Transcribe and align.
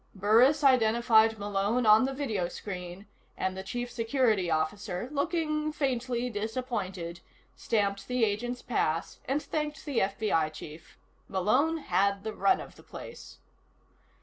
Burris 0.15 0.63
identified 0.63 1.37
Malone 1.37 1.85
on 1.85 2.05
the 2.05 2.11
video 2.15 2.47
screen 2.47 3.05
and 3.37 3.55
the 3.55 3.61
Chief 3.61 3.91
Security 3.91 4.49
Officer, 4.49 5.07
looking 5.11 5.71
faintly 5.71 6.27
disappointed, 6.27 7.19
stamped 7.55 8.07
the 8.07 8.25
agent's 8.25 8.63
pass 8.63 9.19
and 9.25 9.43
thanked 9.43 9.85
the 9.85 9.99
FBI 9.99 10.51
chief. 10.53 10.97
Malone 11.29 11.77
had 11.77 12.23
the 12.23 12.33
run 12.33 12.59
of 12.59 12.77
the 12.77 12.81
place. 12.81 13.37